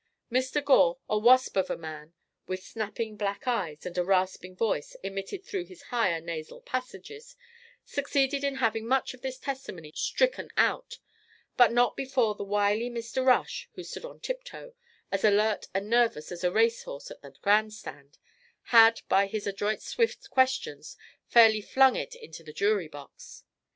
[0.31, 0.65] Mr.
[0.65, 2.15] Gore, a wasp of a man
[2.47, 7.35] with snapping black eyes and a rasping voice emitted through his higher nasal passages,
[7.85, 10.97] succeeded in having much of this testimony stricken out,
[11.55, 13.23] but not before the wily Mr.
[13.23, 14.73] Rush, who stood on tiptoe,
[15.11, 18.17] as alert and nervous as a race horse at the grandstand,
[18.73, 20.97] had by his adroit swift questions
[21.27, 23.43] fairly flung it into the jury box.